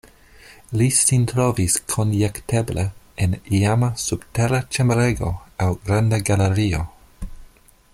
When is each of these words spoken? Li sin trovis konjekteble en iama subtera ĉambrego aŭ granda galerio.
Li 0.79 0.85
sin 0.99 1.27
trovis 1.31 1.75
konjekteble 1.93 2.87
en 3.27 3.37
iama 3.59 3.93
subtera 4.07 4.65
ĉambrego 4.77 5.33
aŭ 5.67 5.73
granda 5.91 6.25
galerio. 6.33 6.83